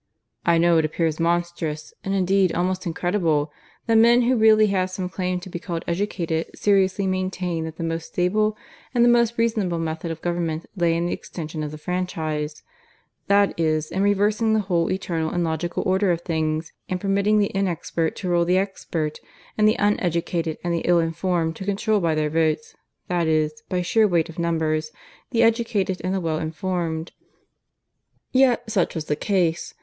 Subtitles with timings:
[0.47, 3.51] I know it appears monstrous, and indeed almost incredible,
[3.85, 7.83] that men who really had some claim to be called educated seriously maintained that the
[7.83, 8.57] most stable
[8.95, 12.63] and the most reasonable method of government lay in the extension of the franchise
[13.27, 17.51] that is, in reversing the whole eternal and logical order of things, and permitting the
[17.53, 19.19] inexpert to rule the expert,
[19.55, 22.73] and the uneducated and the ill informed to control by their votes
[23.07, 24.91] that is, by sheer weight of numbers
[25.29, 27.11] the educated and the well informed.
[28.31, 29.75] Yet such was the case.